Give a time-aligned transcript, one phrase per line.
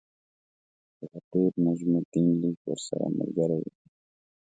[0.97, 3.71] د فقیر نجم الدین لیک ورسره ملګری وو.